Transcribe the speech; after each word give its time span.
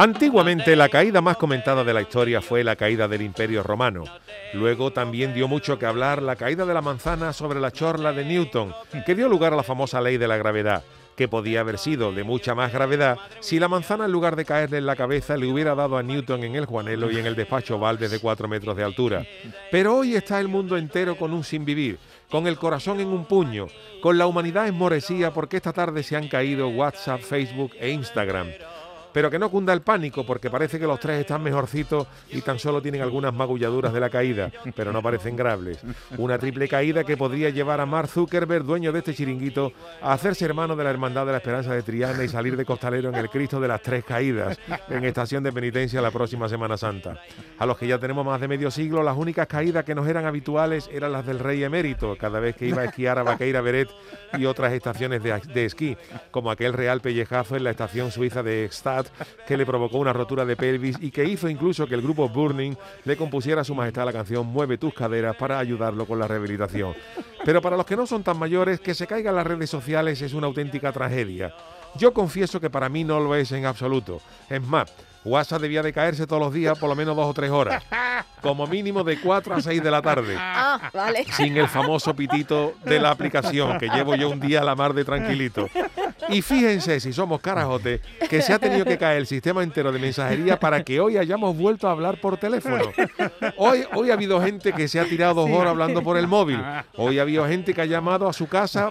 Antiguamente 0.00 0.76
la 0.76 0.88
caída 0.88 1.20
más 1.20 1.36
comentada 1.36 1.84
de 1.84 1.92
la 1.92 2.00
historia 2.00 2.40
fue 2.40 2.64
la 2.64 2.74
caída 2.74 3.06
del 3.06 3.20
Imperio 3.20 3.62
Romano. 3.62 4.04
Luego 4.54 4.94
también 4.94 5.34
dio 5.34 5.46
mucho 5.46 5.78
que 5.78 5.84
hablar 5.84 6.22
la 6.22 6.36
caída 6.36 6.64
de 6.64 6.72
la 6.72 6.80
manzana 6.80 7.34
sobre 7.34 7.60
la 7.60 7.70
chorla 7.70 8.14
de 8.14 8.24
Newton, 8.24 8.72
que 9.04 9.14
dio 9.14 9.28
lugar 9.28 9.52
a 9.52 9.56
la 9.56 9.62
famosa 9.62 10.00
ley 10.00 10.16
de 10.16 10.26
la 10.26 10.38
gravedad, 10.38 10.84
que 11.16 11.28
podía 11.28 11.60
haber 11.60 11.76
sido 11.76 12.12
de 12.12 12.24
mucha 12.24 12.54
más 12.54 12.72
gravedad 12.72 13.18
si 13.40 13.60
la 13.60 13.68
manzana 13.68 14.06
en 14.06 14.12
lugar 14.12 14.36
de 14.36 14.46
caerle 14.46 14.78
en 14.78 14.86
la 14.86 14.96
cabeza 14.96 15.36
le 15.36 15.46
hubiera 15.48 15.74
dado 15.74 15.98
a 15.98 16.02
Newton 16.02 16.44
en 16.44 16.54
el 16.56 16.64
Juanelo 16.64 17.10
y 17.10 17.18
en 17.18 17.26
el 17.26 17.36
despacho 17.36 17.76
Oval 17.76 17.98
desde 17.98 18.20
4 18.20 18.48
metros 18.48 18.78
de 18.78 18.84
altura. 18.84 19.26
Pero 19.70 19.96
hoy 19.96 20.14
está 20.14 20.40
el 20.40 20.48
mundo 20.48 20.78
entero 20.78 21.18
con 21.18 21.34
un 21.34 21.44
sin 21.44 21.66
vivir, 21.66 21.98
con 22.30 22.46
el 22.46 22.56
corazón 22.56 23.00
en 23.00 23.08
un 23.08 23.26
puño, 23.26 23.66
con 24.00 24.16
la 24.16 24.26
humanidad 24.26 24.66
esmorecida 24.66 25.30
porque 25.34 25.58
esta 25.58 25.74
tarde 25.74 26.02
se 26.02 26.16
han 26.16 26.28
caído 26.28 26.68
WhatsApp, 26.68 27.20
Facebook 27.20 27.72
e 27.78 27.90
Instagram. 27.90 28.48
Pero 29.12 29.30
que 29.30 29.38
no 29.38 29.50
cunda 29.50 29.72
el 29.72 29.82
pánico, 29.82 30.24
porque 30.24 30.50
parece 30.50 30.78
que 30.78 30.86
los 30.86 31.00
tres 31.00 31.20
están 31.20 31.42
mejorcitos 31.42 32.06
y 32.30 32.40
tan 32.42 32.58
solo 32.58 32.80
tienen 32.80 33.02
algunas 33.02 33.34
magulladuras 33.34 33.92
de 33.92 34.00
la 34.00 34.10
caída, 34.10 34.50
pero 34.74 34.92
no 34.92 35.02
parecen 35.02 35.36
graves. 35.36 35.78
Una 36.16 36.38
triple 36.38 36.68
caída 36.68 37.04
que 37.04 37.16
podría 37.16 37.50
llevar 37.50 37.80
a 37.80 37.86
Mark 37.86 38.08
Zuckerberg, 38.08 38.64
dueño 38.64 38.92
de 38.92 38.98
este 38.98 39.14
chiringuito, 39.14 39.72
a 40.00 40.12
hacerse 40.12 40.44
hermano 40.44 40.76
de 40.76 40.84
la 40.84 40.90
Hermandad 40.90 41.26
de 41.26 41.32
la 41.32 41.38
Esperanza 41.38 41.74
de 41.74 41.82
Triana 41.82 42.24
y 42.24 42.28
salir 42.28 42.56
de 42.56 42.64
costalero 42.64 43.08
en 43.08 43.16
el 43.16 43.30
Cristo 43.30 43.60
de 43.60 43.68
las 43.68 43.82
Tres 43.82 44.04
Caídas, 44.04 44.58
en 44.88 45.04
estación 45.04 45.42
de 45.42 45.52
penitencia 45.52 46.00
la 46.00 46.10
próxima 46.10 46.48
Semana 46.48 46.76
Santa. 46.76 47.20
A 47.58 47.66
los 47.66 47.76
que 47.76 47.86
ya 47.86 47.98
tenemos 47.98 48.24
más 48.24 48.40
de 48.40 48.48
medio 48.48 48.70
siglo, 48.70 49.02
las 49.02 49.16
únicas 49.16 49.46
caídas 49.46 49.84
que 49.84 49.94
nos 49.94 50.06
eran 50.06 50.24
habituales 50.24 50.88
eran 50.92 51.12
las 51.12 51.26
del 51.26 51.38
rey 51.38 51.62
emérito, 51.64 52.16
cada 52.18 52.40
vez 52.40 52.56
que 52.56 52.66
iba 52.66 52.82
a 52.82 52.84
esquiar 52.86 53.18
a 53.18 53.22
Vaqueira 53.22 53.60
Beret 53.60 53.88
y 54.38 54.46
otras 54.46 54.72
estaciones 54.72 55.22
de, 55.22 55.64
esquí, 55.64 55.96
como 56.30 56.50
aquel 56.50 56.72
real 56.72 57.00
pellejazo 57.00 57.56
en 57.56 57.64
la 57.64 57.70
estación 57.70 58.10
suiza 58.10 58.42
de 58.42 58.64
Que 59.46 59.56
le 59.56 59.66
provocó 59.66 59.98
una 59.98 60.12
rotura 60.12 60.44
de 60.44 60.56
pelvis 60.56 60.96
y 61.00 61.10
que 61.10 61.24
hizo 61.24 61.48
incluso 61.48 61.86
que 61.86 61.94
el 61.94 62.02
grupo 62.02 62.28
Burning 62.28 62.74
le 63.04 63.16
compusiera 63.16 63.62
a 63.62 63.64
su 63.64 63.74
majestad 63.74 64.04
la 64.04 64.12
canción 64.12 64.46
Mueve 64.46 64.78
tus 64.78 64.94
caderas 64.94 65.36
para 65.36 65.58
ayudarlo 65.58 66.06
con 66.06 66.18
la 66.18 66.26
rehabilitación. 66.26 66.94
Pero 67.44 67.60
para 67.62 67.76
los 67.76 67.86
que 67.86 67.96
no 67.96 68.06
son 68.06 68.22
tan 68.22 68.38
mayores, 68.38 68.80
que 68.80 68.94
se 68.94 69.06
caigan 69.06 69.36
las 69.36 69.46
redes 69.46 69.70
sociales 69.70 70.20
es 70.22 70.34
una 70.34 70.46
auténtica 70.46 70.92
tragedia. 70.92 71.54
Yo 71.96 72.12
confieso 72.12 72.60
que 72.60 72.70
para 72.70 72.88
mí 72.88 73.04
no 73.04 73.20
lo 73.20 73.34
es 73.34 73.50
en 73.52 73.66
absoluto. 73.66 74.20
Es 74.48 74.62
más, 74.62 74.92
WhatsApp 75.24 75.60
debía 75.60 75.82
de 75.82 75.92
caerse 75.92 76.26
todos 76.26 76.40
los 76.40 76.52
días 76.52 76.78
por 76.78 76.88
lo 76.88 76.94
menos 76.94 77.14
dos 77.14 77.26
o 77.26 77.34
tres 77.34 77.50
horas. 77.50 77.82
Como 78.40 78.66
mínimo 78.66 79.04
de 79.04 79.20
4 79.20 79.54
a 79.54 79.60
6 79.60 79.82
de 79.82 79.90
la 79.90 80.00
tarde. 80.00 80.34
Ah, 80.38 80.90
vale. 80.94 81.26
Sin 81.32 81.56
el 81.56 81.68
famoso 81.68 82.14
pitito 82.14 82.74
de 82.84 82.98
la 82.98 83.10
aplicación 83.10 83.78
que 83.78 83.88
llevo 83.88 84.14
yo 84.14 84.30
un 84.30 84.40
día 84.40 84.62
a 84.62 84.64
la 84.64 84.74
mar 84.74 84.94
de 84.94 85.04
tranquilito. 85.04 85.68
Y 86.30 86.42
fíjense, 86.42 87.00
si 87.00 87.12
somos 87.12 87.40
carajotes, 87.40 88.00
que 88.28 88.40
se 88.42 88.52
ha 88.52 88.58
tenido 88.58 88.84
que 88.84 88.98
caer 88.98 89.18
el 89.18 89.26
sistema 89.26 89.62
entero 89.62 89.90
de 89.90 89.98
mensajería 89.98 90.58
para 90.58 90.84
que 90.84 91.00
hoy 91.00 91.16
hayamos 91.16 91.56
vuelto 91.56 91.88
a 91.88 91.92
hablar 91.92 92.20
por 92.20 92.36
teléfono. 92.36 92.84
Hoy, 93.56 93.84
hoy 93.94 94.10
ha 94.10 94.14
habido 94.14 94.40
gente 94.40 94.72
que 94.72 94.88
se 94.88 95.00
ha 95.00 95.04
tirado 95.04 95.34
dos 95.34 95.50
horas 95.50 95.70
hablando 95.70 96.02
por 96.02 96.16
el 96.16 96.26
móvil. 96.26 96.62
Hoy 96.96 97.18
ha 97.18 97.22
habido 97.22 97.46
gente 97.46 97.74
que 97.74 97.80
ha 97.82 97.86
llamado 97.86 98.28
a 98.28 98.32
su 98.32 98.48
casa 98.48 98.90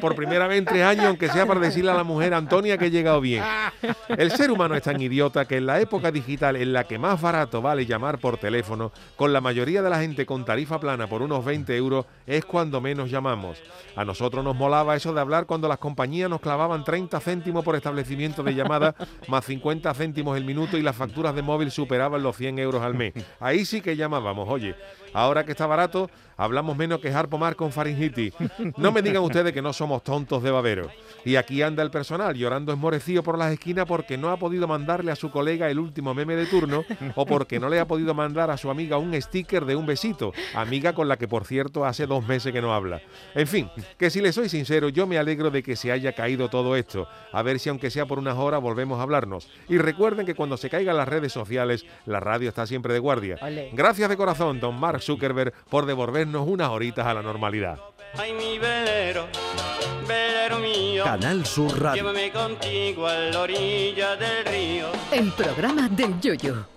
por 0.00 0.14
primera 0.14 0.46
vez 0.46 0.58
en 0.58 0.64
tres 0.66 0.84
años, 0.84 1.06
aunque 1.06 1.28
sea 1.28 1.46
para 1.46 1.60
decirle 1.60 1.90
a 1.90 1.94
la 1.94 2.04
mujer, 2.04 2.34
Antonia, 2.34 2.76
que 2.76 2.86
he 2.86 2.90
llegado 2.90 3.20
bien. 3.20 3.42
El 4.08 4.30
ser 4.30 4.50
humano 4.50 4.74
es 4.74 4.82
tan 4.82 5.00
idiota 5.00 5.46
que 5.46 5.56
en 5.56 5.66
la 5.66 5.80
época 5.80 6.10
digital 6.10 6.56
en 6.56 6.72
la 6.72 6.84
que 6.84 6.98
más 6.98 7.20
barato 7.20 7.62
vale 7.62 7.86
llamar 7.86 8.18
por 8.18 8.36
teléfono, 8.36 8.92
con 9.16 9.32
la 9.32 9.40
mayoría 9.40 9.82
de 9.82 9.90
la 9.90 10.00
gente 10.00 10.26
con 10.26 10.44
tarifa 10.44 10.78
plana 10.78 11.06
por 11.06 11.22
unos 11.22 11.44
20 11.44 11.76
euros, 11.76 12.06
es 12.26 12.44
cuando 12.44 12.80
menos 12.80 13.10
llamamos. 13.10 13.58
A 13.96 14.04
nosotros 14.04 14.44
nos 14.44 14.56
molaba 14.56 14.96
eso 14.96 15.14
de 15.14 15.20
hablar 15.20 15.46
cuando 15.46 15.68
las 15.68 15.78
compañías 15.78 16.28
nos 16.28 16.40
clavaban 16.40 16.73
30 16.82 17.20
céntimos 17.20 17.62
por 17.62 17.76
establecimiento 17.76 18.42
de 18.42 18.54
llamada, 18.54 18.94
más 19.28 19.44
50 19.44 19.92
céntimos 19.94 20.36
el 20.36 20.44
minuto 20.44 20.76
y 20.76 20.82
las 20.82 20.96
facturas 20.96 21.34
de 21.34 21.42
móvil 21.42 21.70
superaban 21.70 22.22
los 22.22 22.36
100 22.36 22.58
euros 22.58 22.82
al 22.82 22.94
mes. 22.94 23.12
Ahí 23.38 23.64
sí 23.64 23.80
que 23.80 23.96
llamábamos, 23.96 24.48
oye. 24.48 24.74
Ahora 25.12 25.44
que 25.44 25.52
está 25.52 25.66
barato, 25.66 26.10
hablamos 26.36 26.76
menos 26.76 26.98
que 26.98 27.08
Harpomar 27.08 27.54
con 27.54 27.70
faringitis. 27.70 28.34
No 28.76 28.90
me 28.90 29.00
digan 29.00 29.22
ustedes 29.22 29.52
que 29.52 29.62
no 29.62 29.72
somos 29.72 30.02
tontos 30.02 30.42
de 30.42 30.50
babero. 30.50 30.90
Y 31.24 31.36
aquí 31.36 31.62
anda 31.62 31.84
el 31.84 31.90
personal 31.92 32.34
llorando 32.34 32.72
esmorecido 32.72 33.22
por 33.22 33.38
las 33.38 33.52
esquinas 33.52 33.86
porque 33.86 34.18
no 34.18 34.30
ha 34.30 34.36
podido 34.38 34.66
mandarle 34.66 35.12
a 35.12 35.16
su 35.16 35.30
colega 35.30 35.70
el 35.70 35.78
último 35.78 36.14
meme 36.14 36.34
de 36.34 36.46
turno 36.46 36.84
o 37.14 37.26
porque 37.26 37.60
no 37.60 37.68
le 37.68 37.78
ha 37.78 37.86
podido 37.86 38.12
mandar 38.14 38.50
a 38.50 38.56
su 38.56 38.70
amiga 38.70 38.98
un 38.98 39.20
sticker 39.20 39.64
de 39.64 39.76
un 39.76 39.86
besito, 39.86 40.32
amiga 40.54 40.94
con 40.94 41.06
la 41.06 41.16
que 41.16 41.28
por 41.28 41.44
cierto 41.44 41.84
hace 41.84 42.06
dos 42.06 42.26
meses 42.26 42.52
que 42.52 42.60
no 42.60 42.74
habla. 42.74 43.00
En 43.34 43.46
fin, 43.46 43.70
que 43.98 44.10
si 44.10 44.20
le 44.20 44.32
soy 44.32 44.48
sincero, 44.48 44.88
yo 44.88 45.06
me 45.06 45.18
alegro 45.18 45.50
de 45.50 45.62
que 45.62 45.76
se 45.76 45.92
haya 45.92 46.12
caído 46.12 46.48
todo 46.48 46.63
esto. 46.76 47.06
A 47.32 47.42
ver 47.42 47.58
si 47.58 47.68
aunque 47.68 47.90
sea 47.90 48.06
por 48.06 48.18
unas 48.18 48.36
horas 48.36 48.60
volvemos 48.60 48.98
a 48.98 49.02
hablarnos. 49.02 49.48
Y 49.68 49.78
recuerden 49.78 50.24
que 50.26 50.34
cuando 50.34 50.56
se 50.56 50.70
caigan 50.70 50.96
las 50.96 51.08
redes 51.08 51.32
sociales, 51.32 51.84
la 52.06 52.20
radio 52.20 52.48
está 52.48 52.66
siempre 52.66 52.92
de 52.94 53.00
guardia. 53.00 53.38
Gracias 53.72 54.08
de 54.08 54.16
corazón, 54.16 54.60
don 54.60 54.78
Mark 54.78 55.02
Zuckerberg, 55.02 55.52
por 55.68 55.86
devolvernos 55.86 56.46
unas 56.48 56.70
horitas 56.70 57.06
a 57.06 57.14
la 57.14 57.22
normalidad. 57.22 57.78
Ay, 58.16 58.32
mi 58.32 58.58
velero, 58.58 59.26
velero 60.06 60.58
mío, 60.60 61.02
Canal 61.04 61.44
Sur 61.44 61.80
Radio. 61.82 62.02
llévame 62.02 62.30
contigo 62.30 63.06
a 63.08 63.14
la 63.14 63.40
orilla 63.40 64.14
del 64.16 64.44
río. 64.44 64.86
El 65.10 65.32
programa 65.32 65.88
del 65.88 66.20
Yoyo. 66.20 66.73